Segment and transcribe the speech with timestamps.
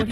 [0.00, 0.08] Hola,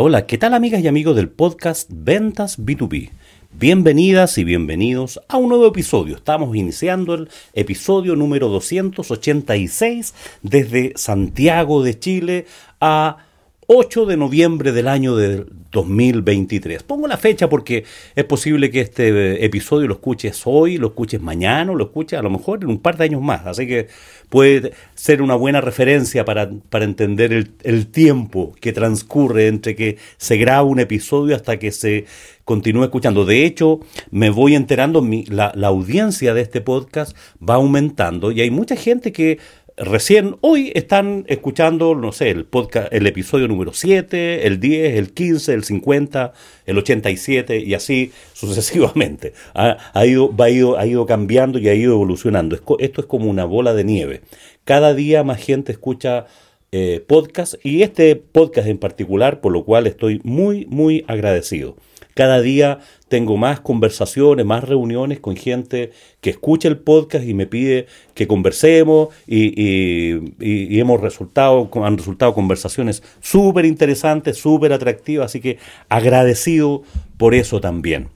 [0.00, 3.10] hola, ¿qué tal amigas y amigos del podcast Ventas B2B?
[3.52, 6.16] Bienvenidas y bienvenidos a un nuevo episodio.
[6.16, 12.46] Estamos iniciando el episodio número 286 desde Santiago de Chile
[12.80, 13.27] a
[13.70, 16.84] 8 de noviembre del año de 2023.
[16.84, 17.84] Pongo la fecha porque
[18.16, 22.30] es posible que este episodio lo escuches hoy, lo escuches mañana, lo escuches a lo
[22.30, 23.44] mejor en un par de años más.
[23.44, 23.88] Así que
[24.30, 27.30] puede ser una buena referencia para, para entender
[27.62, 32.06] el, tiempo que transcurre entre que se graba un episodio hasta que se
[32.46, 33.26] continúe escuchando.
[33.26, 33.80] De hecho,
[34.10, 37.14] me voy enterando, la audiencia de este podcast
[37.46, 39.38] va aumentando y hay mucha gente que
[39.80, 45.12] recién hoy están escuchando, no sé, el podcast, el episodio número 7, el 10, el
[45.12, 46.32] 15, el 50,
[46.66, 49.32] el 87 y así sucesivamente.
[49.54, 52.56] Ha, ha ido, va ido, ha ido cambiando y ha ido evolucionando.
[52.78, 54.22] Esto es como una bola de nieve.
[54.64, 56.26] Cada día más gente escucha
[56.70, 61.76] eh, podcast y este podcast en particular, por lo cual estoy muy, muy agradecido.
[62.18, 67.46] Cada día tengo más conversaciones, más reuniones con gente que escucha el podcast y me
[67.46, 75.58] pide que conversemos y, hemos resultado, han resultado conversaciones súper interesantes, súper atractivas, así que
[75.88, 76.82] agradecido
[77.18, 78.08] por eso también.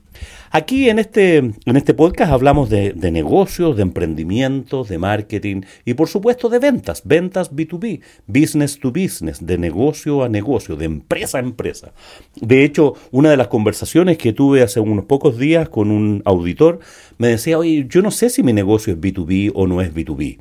[0.55, 6.11] Aquí en este, en este podcast hablamos de, negocios, de emprendimientos, de marketing y por
[6.11, 11.41] supuesto de ventas, ventas B2B, business to business, de negocio a negocio, de empresa a
[11.41, 11.95] empresa.
[12.39, 16.80] De hecho, una de las conversaciones que tuve hace unos pocos días con un auditor
[17.17, 20.39] me decía, oye, yo no sé si mi negocio es B2B o no es B2B,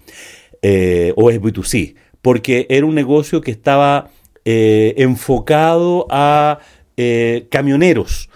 [0.61, 4.09] eh, o es B2C, porque era un negocio que estaba
[4.43, 6.59] eh, enfocado a
[6.97, 8.29] eh, camioneros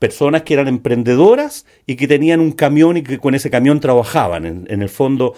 [0.00, 4.44] personas que eran emprendedoras y que tenían un camión y que con ese camión trabajaban.
[4.68, 5.34] En, el fondo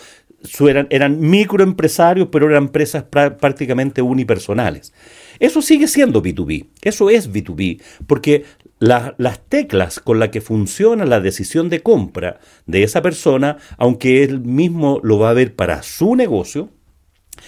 [0.88, 4.94] eran, microempresarios, pero eran empresas prá- prácticamente unipersonales.
[5.40, 8.44] Eso sigue siendo B2B, eso es B2B, porque
[8.78, 14.22] la- las teclas con las que funciona la decisión de compra de esa persona, aunque
[14.22, 16.70] él mismo lo va a ver para su negocio,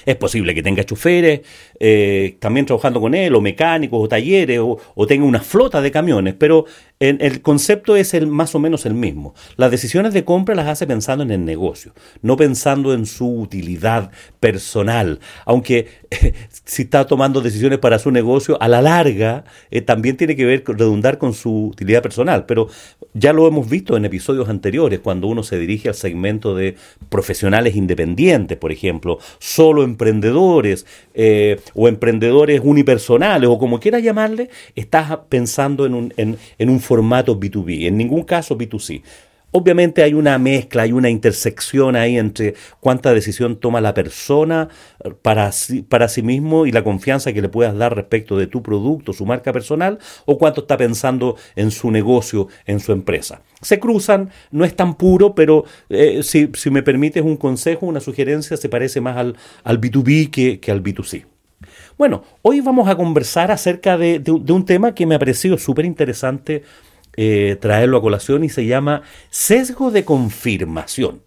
[0.06, 1.42] es posible que tenga choferes
[1.78, 5.90] eh, también trabajando con él, o mecánicos, o talleres, o, o tenga una flota de
[5.90, 6.64] camiones, pero
[7.08, 9.34] el concepto es el, más o menos el mismo.
[9.56, 11.92] Las decisiones de compra las hace pensando en el negocio,
[12.22, 14.10] no pensando en su utilidad
[14.40, 15.20] personal.
[15.44, 15.88] Aunque
[16.64, 20.64] si está tomando decisiones para su negocio, a la larga eh, también tiene que ver
[20.66, 22.46] redundar con su utilidad personal.
[22.46, 22.68] Pero
[23.12, 26.76] ya lo hemos visto en episodios anteriores, cuando uno se dirige al segmento de
[27.08, 35.18] profesionales independientes, por ejemplo, solo emprendedores eh, o emprendedores unipersonales o como quieras llamarle, estás
[35.28, 39.02] pensando en un, en, en un formato B2B, en ningún caso B2C.
[39.50, 44.68] Obviamente hay una mezcla, hay una intersección ahí entre cuánta decisión toma la persona
[45.22, 48.62] para sí, para sí mismo y la confianza que le puedas dar respecto de tu
[48.62, 53.42] producto, su marca personal, o cuánto está pensando en su negocio, en su empresa.
[53.60, 58.00] Se cruzan, no es tan puro, pero eh, si, si me permites un consejo, una
[58.00, 61.26] sugerencia, se parece más al, al B2B que, que al B2C.
[61.96, 66.64] Bueno, hoy vamos a conversar acerca de, un- tema que me ha parecido súper interesante
[67.16, 71.22] eh, traerlo a colación y se llama sesgo de confirmación.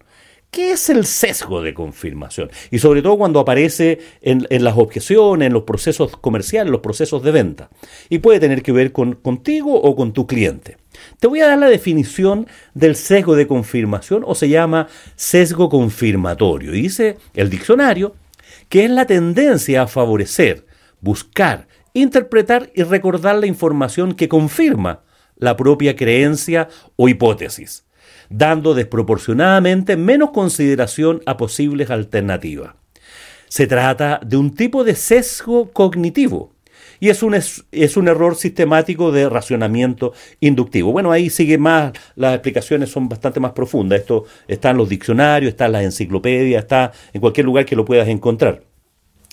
[0.50, 2.50] ¿Qué es el sesgo de confirmación?
[2.70, 7.22] Y sobre todo cuando aparece en, en las objeciones, en los procesos comerciales, los procesos
[7.22, 7.68] de venta.
[8.08, 10.78] Y puede tener que ver con, contigo o con tu cliente.
[11.20, 16.74] Te voy a dar la definición del sesgo de confirmación o se llama sesgo confirmatorio.
[16.74, 18.14] Y dice el diccionario
[18.68, 20.66] que es la tendencia a favorecer,
[21.00, 25.02] buscar, interpretar y recordar la información que confirma
[25.36, 27.86] la propia creencia o hipótesis,
[28.28, 32.74] dando desproporcionadamente menos consideración a posibles alternativas.
[33.48, 36.52] Se trata de un tipo de sesgo cognitivo
[37.00, 40.92] y es un, es, es un error sistemático de racionamiento inductivo.
[40.92, 44.00] Bueno, ahí sigue más, las explicaciones son bastante más profundas.
[44.00, 47.84] Esto está en los diccionarios, está en las enciclopedias, está en cualquier lugar que lo
[47.84, 48.62] puedas encontrar.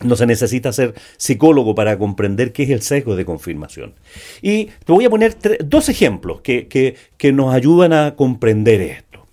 [0.04, 3.94] No se necesita ser psicólogo para comprender qué es el sesgo de confirmación.
[4.42, 9.26] Y te voy a poner dos ejemplos que, que- que nos ayudan a comprender esto.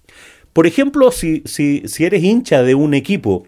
[0.52, 3.46] Por ejemplo, si, si- si eres hincha de un equipo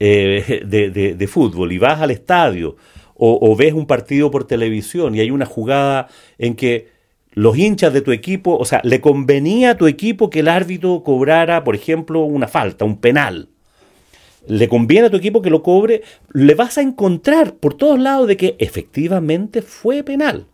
[0.00, 2.76] eh, de- de fútbol y vas al estadio
[3.24, 6.08] o, ves un partido por televisión y hay una jugada
[6.38, 6.88] en que
[7.34, 11.02] los hinchas de tu equipo, o sea, le convenía a tu equipo que el árbitro
[11.04, 13.48] cobrara, por ejemplo, una falta, un penal
[14.46, 16.02] le conviene a tu equipo que lo cobre,
[16.32, 20.46] le vas a encontrar por todos lados de que efectivamente fue penal.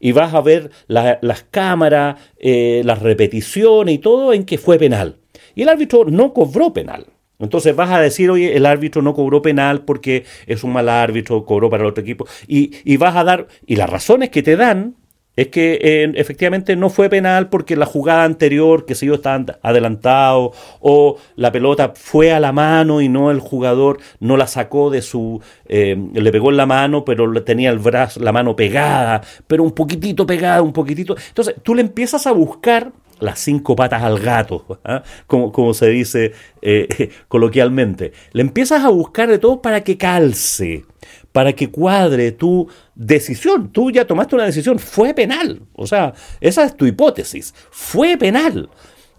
[0.00, 5.16] y vas a ver las cámaras, eh, las repeticiones y todo en que fue penal.
[5.56, 7.06] Y el árbitro no cobró penal.
[7.38, 11.44] Entonces vas a decir, oye, el árbitro no cobró penal porque es un mal árbitro,
[11.44, 12.26] cobró para el otro equipo.
[12.46, 14.96] Y, y vas a dar, y las razones que te dan
[15.38, 20.50] es que efectivamente no fue penal porque la jugada anterior, que se yo, estaba adelantado,
[20.80, 25.00] o la pelota fue a la mano y no el jugador no la sacó de
[25.00, 29.62] su, eh, le pegó en la mano, pero tenía el brazo, la mano pegada, pero
[29.62, 31.16] un poquitito pegada, un poquitito.
[31.28, 35.02] Entonces tú le empiezas a buscar las cinco patas al gato, ¿ah?
[35.26, 36.32] como, como, se dice
[36.62, 38.12] eh, coloquialmente.
[38.32, 40.84] Le empiezas a buscar de todo para que calce,
[41.32, 43.70] para que cuadre tu decisión.
[43.70, 45.62] Tú ya tomaste una decisión, fue penal.
[45.74, 48.70] O sea, esa es tu hipótesis, fue penal.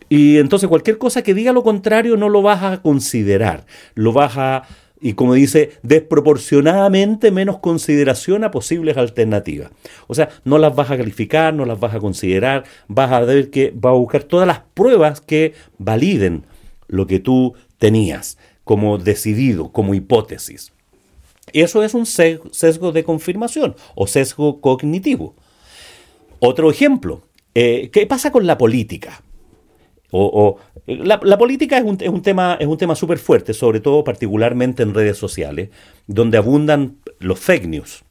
[0.10, 4.38] Y entonces cualquier cosa que diga lo contrario no lo vas a considerar, lo vas
[4.38, 4.64] a
[5.02, 9.72] y como dice, desproporcionadamente menos consideración a posibles alternativas.
[10.08, 13.50] O sea, no las vas a calificar, no las vas a considerar, vas a ver
[13.50, 16.44] que vas a buscar todas las pruebas que validen
[16.88, 20.74] lo que tú tenías como decidido, como hipótesis.
[21.54, 25.34] Eso es un sesgo de confirmación o sesgo cognitivo.
[26.40, 27.22] Otro ejemplo,
[27.56, 29.24] eh, ¿qué pasa con la política?
[30.12, 30.58] O,
[30.88, 34.82] la, política es un, es un tema es un tema súper fuerte, sobre todo particularmente
[34.84, 35.70] en redes sociales,
[36.08, 38.04] donde abundan los fake news.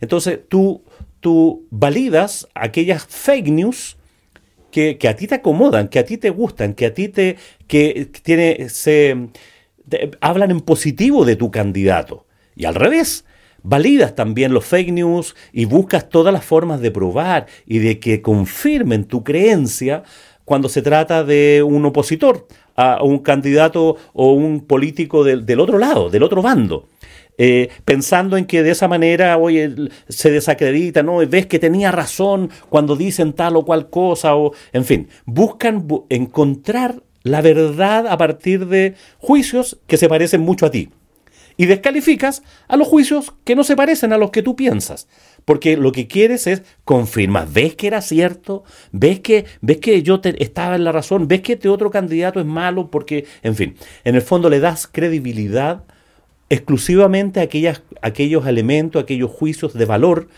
[0.00, 0.82] Entonces tú,
[1.20, 3.96] tú validas aquellas fake news
[4.70, 7.36] que, a ti te acomodan, que a ti te gustan, que a ti te
[7.68, 9.28] que tiene, se
[10.20, 12.26] hablan en positivo de tu candidato.
[12.56, 13.24] Y al revés,
[13.62, 18.20] validas también los fake news y buscas todas las formas de probar y de que
[18.20, 20.02] confirmen tu creencia
[20.44, 22.46] cuando se trata de un opositor,
[22.76, 26.88] a un candidato o un político del, otro lado, del otro bando.
[27.36, 29.74] Eh, pensando en que de esa manera, oye,
[30.08, 31.18] se desacredita, ¿no?
[31.26, 37.02] Ves que tenía razón cuando dicen tal o cual cosa, o, en fin, buscan encontrar
[37.24, 40.90] la verdad a partir de juicios que se parecen mucho a ti.
[41.56, 45.08] Y descalificas a los juicios que no se parecen a los que tú piensas.
[45.44, 47.48] Porque lo que quieres es confirmar.
[47.52, 48.64] ¿Ves que era cierto?
[48.92, 51.28] ¿Ves que, ves que yo estaba en la razón?
[51.28, 52.90] ¿Ves que este otro candidato es malo?
[52.90, 55.84] Porque, en fin, en el fondo le das credibilidad
[56.48, 60.28] exclusivamente a aquellas, aquellos elementos, aquellos juicios de valor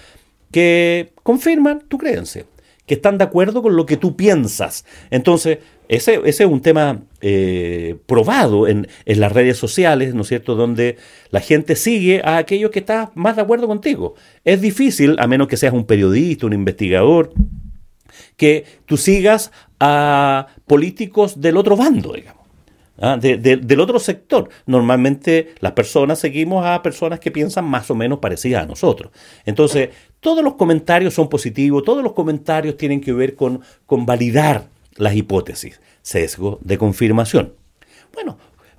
[0.50, 2.46] que confirman tu creencia,
[2.86, 4.84] que están de acuerdo con lo que tú piensas.
[5.10, 10.96] Entonces, ese, es un tema eh, probado en, las redes sociales, ¿no es cierto?, donde
[11.30, 14.14] la gente sigue a aquellos que están más de acuerdo contigo.
[14.44, 17.32] Es difícil, a menos que seas un periodista, un investigador,
[18.36, 19.50] que tú sigas
[19.80, 22.35] a políticos del otro bando, digamos.
[23.00, 23.16] ¿Ah?
[23.18, 24.48] del otro sector.
[24.66, 29.12] Normalmente las personas seguimos a personas que piensan más o menos parecidas a nosotros.
[29.44, 29.90] Entonces,
[30.20, 35.14] todos los comentarios son positivos, todos los comentarios tienen que ver con, con validar las
[35.14, 37.54] hipótesis, sesgo de confirmación.
[38.12, 38.38] Bueno,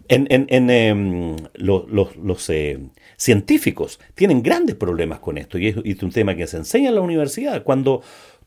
[0.09, 2.79] en, em, los eh,
[3.17, 7.01] científicos tienen grandes problemas con esto y es, un tema que se enseña en la
[7.01, 7.63] universidad.
[7.63, 8.01] Cuando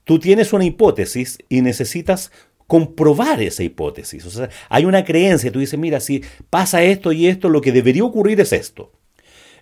[0.05, 2.33] tú tienes una hipótesis y necesitas
[2.71, 4.25] comprobar esa hipótesis.
[4.27, 7.73] O sea, hay una creencia, tú dices, mira, si pasa esto y esto, lo que
[7.73, 8.93] debería ocurrir es esto.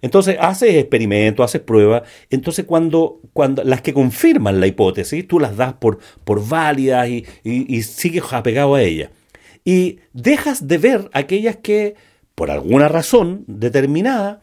[0.02, 2.02] Entonces haces experimentos, haces pruebas.
[2.28, 7.24] Entonces cuando, cuando las que confirman la hipótesis, tú las das por, por válidas y,
[7.44, 9.08] y, sigues apegado a ellas.
[9.64, 11.94] Y dejas de ver aquellas que,
[12.34, 14.42] por alguna razón determinada,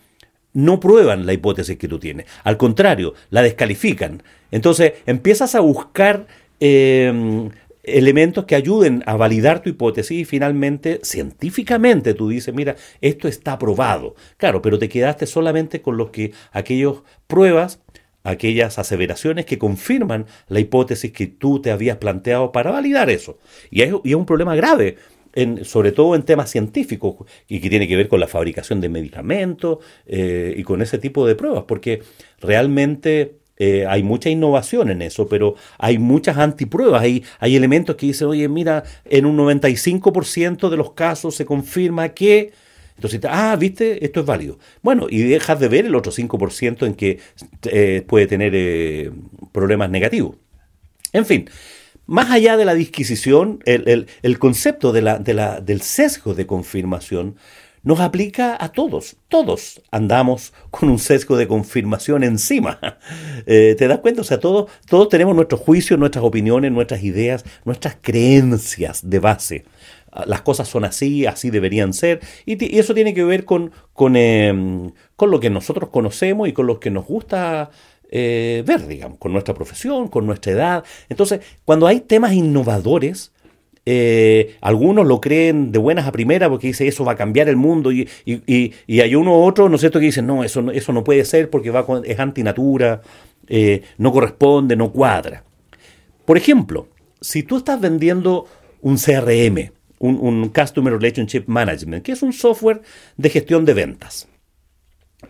[0.53, 2.25] no prueban la hipótesis que tú tienes.
[2.43, 4.23] Al contrario, la descalifican.
[4.49, 6.25] Entonces empiezas a buscar
[6.59, 7.51] eh,
[7.87, 13.57] elementos que ayuden a validar tu hipótesis y finalmente, científicamente, tú dices, mira, esto está
[13.57, 14.15] probado.
[14.37, 16.95] Claro, pero te quedaste solamente con los que aquellas
[17.27, 17.79] pruebas,
[18.23, 23.37] aquellas aseveraciones que confirman la hipótesis que tú te habías planteado para validar eso.
[23.69, 24.97] Y es, un problema grave.
[25.63, 27.17] Sobre todo en temas científicos
[27.49, 31.27] y que tiene que ver con la fabricación de medicamentos eh, y con ese tipo
[31.27, 32.01] de pruebas, porque
[32.39, 37.01] realmente eh, hay mucha innovación en eso, pero hay muchas antipruebas.
[37.01, 42.09] Hay, hay elementos que dicen, oye, mira, en un 95% de los casos se confirma
[42.09, 42.51] que...
[42.95, 44.57] Entonces, ah, viste, esto es válido.
[44.81, 47.19] Bueno, y dejas de ver el otro 5% en que
[47.63, 49.11] eh, puede tener eh,
[49.51, 50.37] problemas negativos.
[51.11, 51.49] En fin,
[52.05, 56.45] más allá de la disquisición, el, el, concepto de la, de la, del sesgo de
[56.45, 57.35] confirmación
[57.85, 59.15] nos aplica a todos.
[59.29, 62.79] Todos andamos con un sesgo de confirmación encima.
[63.47, 64.21] Eh, ¿Te das cuenta?
[64.21, 69.65] O sea, todos, todos tenemos nuestros juicios, nuestras opiniones, nuestras ideas, nuestras creencias de base.
[70.11, 72.21] Ah, las cosas son así, así deberían ser.
[72.45, 76.65] Y, eso tiene que ver con, con, em, con, lo que nosotros conocemos y con
[76.65, 77.69] lo que nos gusta
[78.09, 80.83] eh, ver, digamos, con nuestra profesión, con nuestra edad.
[81.09, 83.31] Entonces, cuando hay temas innovadores,
[83.85, 87.55] eh, algunos lo creen de buenas a primeras porque dice eso va a cambiar el
[87.55, 91.03] mundo y, hay uno u otro, ¿no es cierto?, que dicen no, eso, eso no
[91.03, 93.01] puede ser porque va es antinatura,
[93.47, 95.43] eh, no corresponde, no cuadra.
[96.25, 96.87] Por ejemplo,
[97.21, 98.47] si tú estás vendiendo
[98.81, 102.81] un CRM, un, un Customer Relationship Management, que es un software
[103.17, 104.27] de gestión de ventas,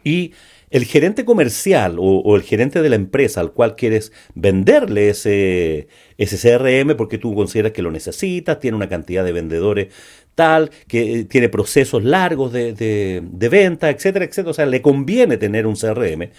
[0.03, 0.31] y
[0.75, 6.37] el gerente comercial o, el gerente de la empresa al cual quieres venderle ese, ese
[6.37, 9.93] CRM porque tú consideras que lo necesitas, tiene una cantidad de vendedores
[10.35, 14.51] tal, que eh, tiene procesos largos de, de, venta, etcétera, etcétera.
[14.51, 16.29] O sea, le conviene tener un CRM.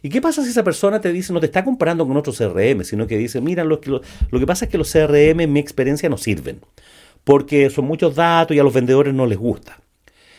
[0.00, 2.84] ¿Y qué pasa si esa persona te dice, no te está comparando con otro CRM,
[2.84, 4.00] sino que dice, mira, lo, lo,
[4.30, 6.60] lo que pasa es que los CRM en mi experiencia no sirven,
[7.22, 9.78] porque son muchos datos y a los vendedores no les gusta.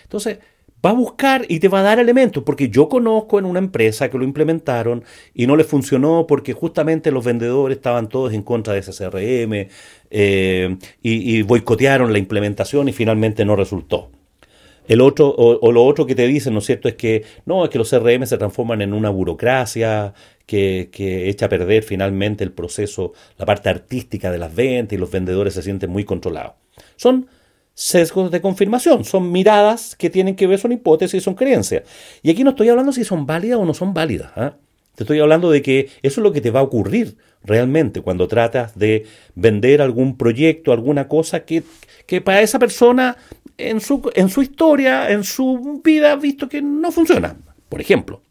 [0.02, 0.40] Entonces,
[0.84, 4.10] va a buscar y te va a dar elementos, porque yo conozco en una empresa
[4.10, 5.04] que lo implementaron
[5.34, 9.68] y no les funcionó porque justamente los vendedores estaban todos en contra de ese CRM
[10.12, 14.12] eh, y, boicotearon la implementación y finalmente no resultó.
[14.88, 17.72] El otro, o, lo otro que te dicen, ¿no es cierto?, es que no, es
[17.72, 20.14] que los CRM se transforman en una burocracia
[20.46, 25.00] que, que echa a perder finalmente el proceso, la parte artística de las ventas y
[25.00, 26.54] los vendedores se sienten muy controlados.
[26.98, 27.28] Son
[27.76, 31.84] sesgos de confirmación, son miradas que tienen que ver, son hipótesis, son creencias.
[32.24, 34.32] Y aquí no estoy hablando si son válidas o no son válidas.
[34.36, 34.56] ¿ah?
[34.96, 38.28] Te estoy hablando de que eso es lo que te va a ocurrir realmente cuando
[38.28, 39.06] tratas de
[39.36, 41.64] vender algún proyecto, alguna cosa que,
[42.08, 43.18] que para esa persona
[43.58, 48.22] en su, en su historia, en su vida, ha visto que no funciona, por ejemplo.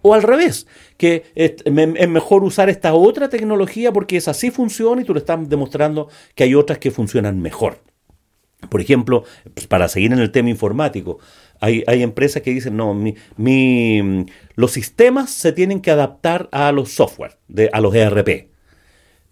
[0.00, 0.66] O al revés,
[0.96, 5.20] que es, es mejor usar esta otra tecnología porque esa sí funciona y tú le
[5.20, 7.78] estás demostrando que hay otras que funcionan mejor.
[8.68, 11.18] Por ejemplo, pues, para seguir en el tema informático,
[11.60, 14.26] hay, empresas que dicen, no, mi,
[14.56, 17.38] los sistemas se tienen que adaptar a los software,
[17.72, 18.48] a los ERP.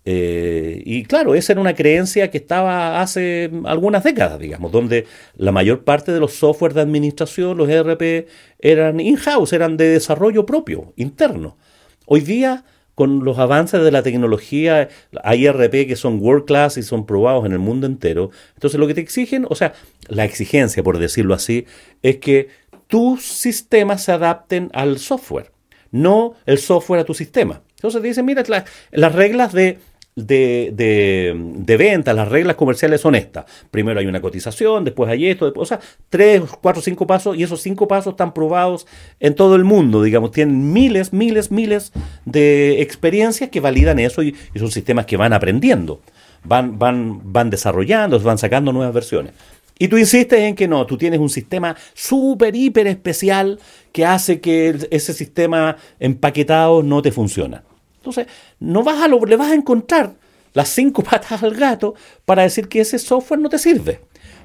[0.05, 5.07] Eh, y claro, esa era una creencia que estaba hace algunas décadas, digamos, donde
[5.37, 8.29] la mayor parte de los software de administración, los ERP,
[8.61, 11.59] eran in-house, eran de desarrollo propio, interno.
[12.07, 12.65] Hoy día
[13.00, 14.90] con los avances de la tecnología,
[15.25, 18.30] hay RP que son world class y son probados en el mundo entero.
[18.52, 19.73] Entonces lo que te exigen, o sea,
[20.09, 21.64] la exigencia, por decirlo así,
[22.02, 22.49] es que
[22.88, 25.50] tus sistemas se adapten al software,
[25.90, 27.62] no el software a tu sistema.
[27.76, 28.45] Entonces te dicen, mira,
[28.90, 29.78] las reglas de
[30.27, 33.45] de, de, venta, las reglas comerciales son estas.
[33.71, 37.43] Primero hay una cotización, después hay esto, después, o sea, tres, cuatro, cinco pasos, y
[37.43, 38.87] esos cinco pasos están probados
[39.19, 41.93] en todo el mundo, digamos, tienen miles, miles, miles
[42.25, 46.00] de experiencias que validan eso y, son sistemas que van aprendiendo,
[46.45, 49.33] van, van, van desarrollando, van sacando nuevas versiones.
[49.79, 53.59] Y tú insistes en que no, tú tienes un sistema súper, hiper especial
[53.93, 57.65] que hace que ese sistema empaquetado no te funciona.
[58.00, 58.26] Entonces,
[58.59, 60.14] no vas a le vas a encontrar
[60.54, 64.00] las cinco patas al gato para decir que ese software no te sirve,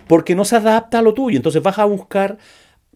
[0.07, 1.37] porque no se adapta a lo tuyo.
[1.37, 2.37] Entonces vas a buscar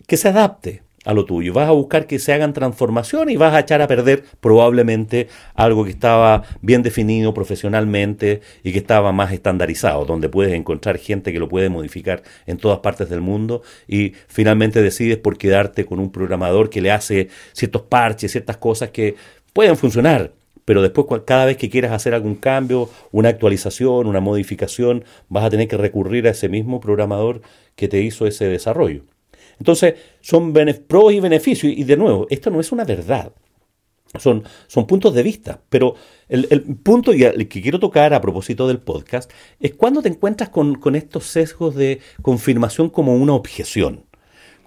[0.07, 3.53] que se adapte a lo tuyo, vas a buscar que se hagan transformaciones y vas
[3.53, 9.31] a echar a perder probablemente algo que estaba bien definido profesionalmente y que estaba más
[9.31, 14.13] estandarizado, donde puedes encontrar gente que lo puede modificar en todas partes del mundo y
[14.27, 19.15] finalmente decides por quedarte con un programador que le hace ciertos parches, ciertas cosas que
[19.53, 20.33] pueden funcionar,
[20.69, 25.49] pero después cada vez que quieras hacer algún cambio, una actualización, una modificación, vas a
[25.49, 27.41] tener que recurrir a ese mismo programador
[27.75, 29.01] que te hizo ese desarrollo.
[29.57, 30.53] Entonces, son
[30.88, 31.73] pros y beneficios.
[31.75, 33.31] Y de nuevo, esto no es una verdad.
[34.19, 35.59] Son, son puntos de vista.
[35.69, 35.95] Pero
[36.27, 40.95] el, punto que quiero tocar a propósito del podcast es cuando te encuentras con, con
[40.95, 44.05] estos sesgos de confirmación como una objeción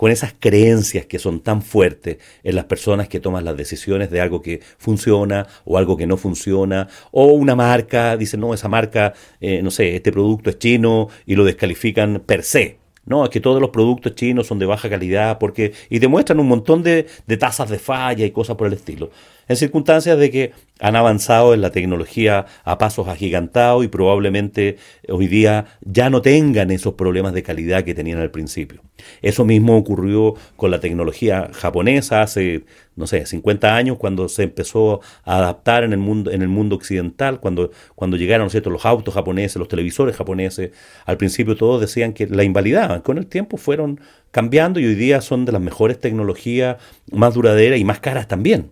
[0.03, 4.21] con esas creencias que son tan fuertes en las personas que toman las decisiones de
[4.21, 9.15] algo que funciona o algo que no funciona, o una marca, dicen, no, esa marca,
[9.41, 12.79] eh, no sé, este producto es chino y lo descalifican per se.
[13.05, 16.49] No, es que todos los productos chinos son de baja calidad porque y demuestran un
[16.49, 19.11] montón de, de tasas de falla y cosas por el estilo
[19.49, 25.29] en circunstancias de que han avanzado en la tecnología a pasos agigantados y probablemente hoy
[25.29, 28.83] día ya no tengan esos problemas de calidad que tenían al principio.
[29.21, 32.65] Eso mismo ocurrió con la tecnología japonesa hace,
[32.97, 36.75] no sé, 50 años cuando se empezó a adaptar en el mundo, en el mundo
[36.75, 40.73] occidental, cuando, cuando llegaron los autos japoneses, los televisores japoneses.
[41.07, 43.03] Al principio todos decían que la invalidaban.
[43.03, 44.01] Con el tiempo fueron
[44.33, 46.79] cambiando y hoy día son de las mejores tecnologías,
[47.13, 48.71] más duraderas y más caras también.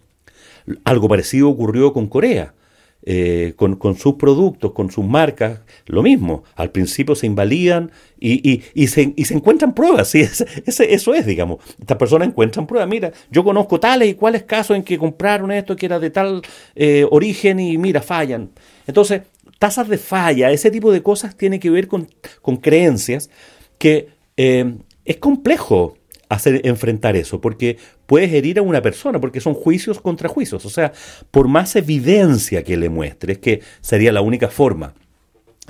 [0.85, 2.55] Algo parecido ocurrió con Corea.
[3.03, 6.45] eh, con, sus productos, con sus marcas, lo mismo.
[6.55, 10.09] Al principio se invalidan y, y, se, y se, encuentran pruebas.
[10.09, 10.21] ¿sí?
[10.67, 11.59] eso es, digamos.
[11.81, 12.89] Estas personas encuentran pruebas.
[12.89, 16.43] Mira, yo conozco tales y cuáles casos en que compraron esto que era de tal
[16.75, 18.51] eh, origen y mira, fallan.
[18.87, 19.23] Entonces,
[19.59, 22.09] tasas de falla, ese tipo de cosas tiene que ver con,
[22.43, 23.31] con creencias
[23.79, 24.75] que eh,
[25.05, 25.97] es complejo
[26.31, 30.65] hacer enfrentar eso, porque puedes herir a una persona, porque son juicios contra juicios.
[30.65, 30.93] O sea,
[31.31, 34.95] por más evidencia que le muestres, que sería la única forma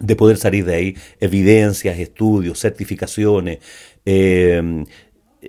[0.00, 3.58] de poder salir de ahí, evidencias, estudios, certificaciones,
[4.04, 4.84] eh,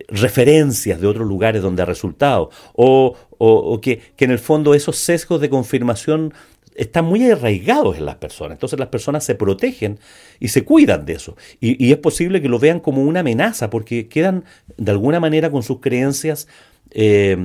[0.08, 4.98] referencias de otros lugares donde ha resultado, o, o, que, que, en el fondo esos
[4.98, 6.34] sesgos de confirmación
[6.75, 8.56] están muy arraigados en las personas.
[8.56, 10.00] Entonces las personas se protegen
[10.40, 11.36] y se cuidan de eso.
[11.60, 14.46] Y, es posible que lo vean como una amenaza porque quedan
[14.78, 16.48] de alguna manera con sus creencias
[16.92, 17.38] eh,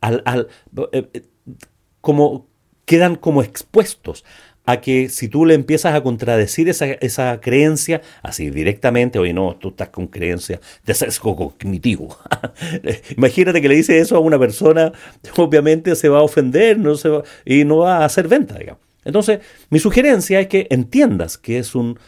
[0.00, 0.48] al,
[0.92, 1.22] eh,
[2.00, 2.46] como
[2.84, 4.24] quedan como expuestos
[4.68, 9.56] a que si tú le empiezas a contradecir esa, esa creencia, así directamente, oye, no,
[9.56, 12.18] tú estás con creencia de sesgo cognitivo.
[13.16, 14.92] Imagínate que le dices eso a una persona,
[15.38, 18.82] obviamente se va a ofender no se va, y no va a hacer venta, digamos.
[19.06, 19.38] Entonces,
[19.70, 21.98] mi sugerencia es que entiendas que es, un,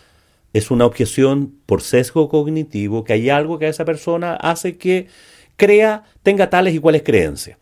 [0.53, 5.07] es una objeción por sesgo cognitivo, que hay algo que a esa persona hace que
[5.57, 7.57] crea, tenga tales y cuales creencias.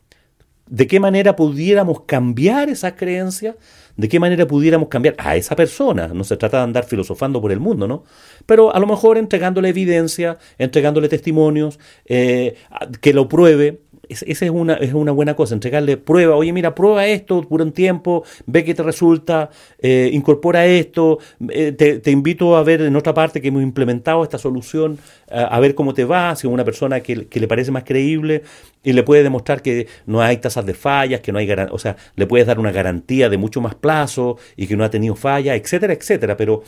[0.71, 3.57] ¿De qué manera pudiéramos cambiar esas creencias?
[3.99, 6.07] de qué manera pudiéramos cambiar a esa persona.
[6.07, 8.05] No se trata de andar filosofando por el mundo, ¿no?
[8.47, 12.55] Pero a lo mejor entregándole evidencia, entregándole testimonios, eh,
[13.01, 17.07] que lo pruebe, esa es una, es una buena cosa, entregarle prueba, oye, mira, prueba
[17.07, 19.51] esto por un tiempo, ve que te resulta,
[19.81, 24.39] eh, incorpora esto, eh, te, invito a ver en otra parte que hemos implementado esta
[24.39, 24.99] solución,
[25.31, 28.43] a ver cómo te va, si es una persona que, que, le parece más creíble
[28.83, 31.97] y le puede demostrar que no hay tasas de fallas, que no hay, o sea,
[32.17, 35.57] le puedes dar una garantía de mucho más plazo y que no ha tenido fallas,
[35.57, 36.63] etcétera, etcétera, pero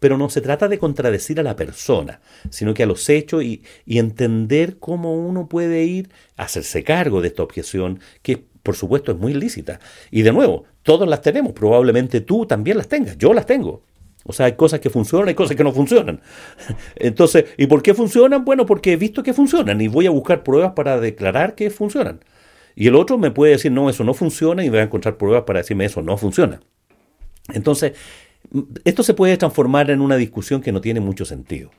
[0.00, 3.62] pero no se trata de contradecir a la persona, sino que a los hechos y,
[3.86, 9.18] entender cómo uno puede ir a hacerse cargo de esta objeción, que por supuesto es
[9.18, 9.78] muy lícita.
[10.10, 13.82] Y de nuevo, todos las tenemos, probablemente tú también las tengas, yo las tengo.
[14.24, 16.20] O sea, hay cosas que funcionan, hay cosas que no funcionan.
[16.96, 18.44] Entonces, ¿y por qué funcionan?
[18.44, 22.20] Bueno, porque he visto que funcionan y voy a buscar pruebas para declarar que funcionan.
[22.74, 25.44] Y el otro me puede decir, no, eso no funciona y voy a encontrar pruebas
[25.44, 26.60] para decirme eso no funciona.
[27.54, 27.92] Entonces,
[28.84, 31.70] esto se puede transformar en una discusión que no tiene mucho sentido.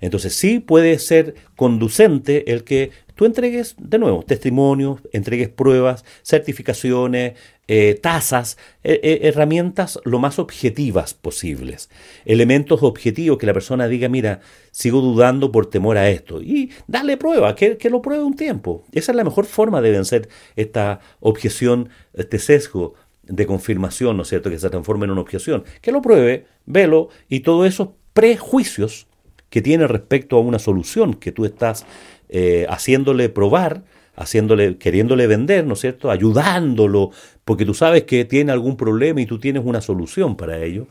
[0.00, 7.34] Entonces sí puede ser conducente el que tú entregues, de nuevo, testimonios, entregues pruebas, certificaciones,
[7.68, 11.90] eh, tasas, eh, eh, herramientas lo más objetivas posibles.
[12.24, 16.40] Elementos objetivos que la persona diga, mira, sigo dudando por temor a esto.
[16.40, 18.84] Y dale prueba, que, que lo pruebe un tiempo.
[18.92, 24.28] Esa es la mejor forma de vencer esta objeción, este sesgo de confirmación, ¿no es
[24.28, 25.64] cierto?, que se transforme en una objeción.
[25.80, 29.06] Que lo pruebe, velo, y todos esos prejuicios
[29.48, 31.86] que tiene respecto a una solución que tú estás
[32.28, 33.82] eh, haciéndole probar,
[34.16, 37.10] haciéndole, queriéndole vender, ¿no es cierto?, ayudándolo,
[37.44, 40.86] porque tú sabes que tiene algún problema y tú tienes una solución para ello,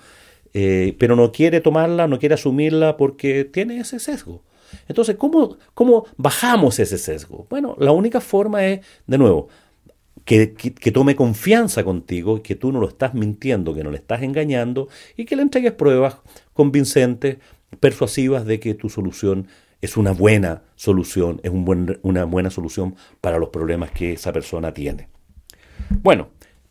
[0.54, 4.42] eh, pero no quiere tomarla, no quiere asumirla porque tiene ese sesgo.
[4.88, 7.48] Entonces, ¿cómo, ¿cómo bajamos ese sesgo?
[7.50, 9.48] Bueno, la única forma es, de nuevo,
[10.30, 14.88] que, tome confianza contigo, que tú no lo estás mintiendo, que no le estás engañando
[15.18, 16.18] y que le entregues pruebas
[16.54, 17.38] convincentes,
[17.80, 19.48] persuasivas de que tu solución
[19.82, 21.52] es una buena solución, es
[22.04, 25.08] una buena solución para los problemas que esa persona tiene.
[26.04, 26.30] Bueno,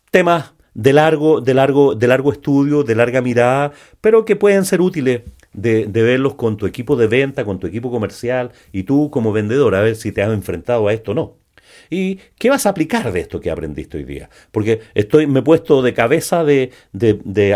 [0.09, 4.79] temas de largo, de largo, de largo estudio, de larga mirada, pero que pueden ser
[4.79, 9.33] útiles de, verlos con tu equipo de venta, con tu equipo comercial y tú como
[9.33, 11.38] vendedor, a ver si te has enfrentado a esto o no.
[11.89, 14.29] ¿Y qué vas a aplicar de esto que aprendiste hoy día?
[14.51, 16.71] Porque estoy, me he puesto de cabeza de,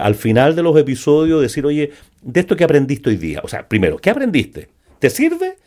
[0.02, 1.92] al final de los episodios decir, oye,
[2.22, 3.42] de esto que aprendiste hoy día.
[3.44, 4.70] O sea, primero, ¿qué aprendiste?
[5.00, 5.58] ¿Te sirve?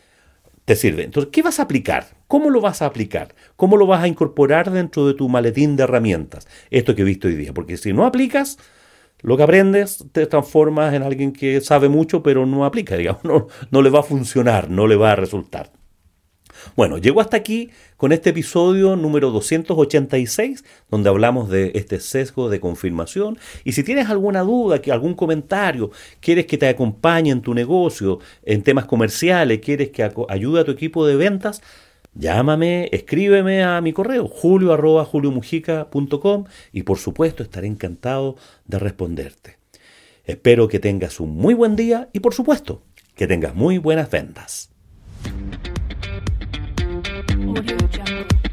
[0.65, 1.03] Te sirve.
[1.03, 2.07] Entonces, ¿qué vas a aplicar?
[2.27, 3.33] ¿Cómo lo vas a aplicar?
[3.55, 6.47] ¿Cómo lo vas a incorporar dentro de tu maletín de herramientas?
[6.69, 7.53] Esto que he visto hoy día.
[7.53, 8.57] Porque si no aplicas,
[9.21, 13.47] lo que aprendes te transformas en alguien que sabe mucho, pero no aplica, digamos, no,
[13.71, 15.71] no le va a funcionar, no le va a resultar.
[16.75, 22.59] Bueno, llego hasta aquí con este episodio número 286, donde hablamos de este sesgo de
[22.59, 23.37] confirmación.
[23.63, 28.63] Y si tienes alguna duda, algún comentario, quieres que te acompañe en tu negocio, en
[28.63, 31.61] temas comerciales, quieres que ayude a tu equipo de ventas,
[32.19, 34.73] Llámame, escríbeme a mi correo julio
[36.73, 39.57] y por supuesto estaré encantado de responderte.
[40.25, 42.81] Espero que tengas un muy buen día y por supuesto
[43.13, 44.71] que tengas muy buenas ventas.
[47.47, 48.46] Audio Jungle.